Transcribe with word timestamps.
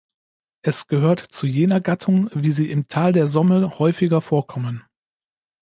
Es 0.63 0.87
gehört 0.87 1.19
zu 1.19 1.45
jener 1.45 1.79
Gattung, 1.79 2.27
wie 2.33 2.51
sie 2.51 2.71
im 2.71 2.87
Tal 2.87 3.13
der 3.13 3.27
Somme 3.27 3.77
häufiger 3.77 4.19
vorkommen. 4.19 4.83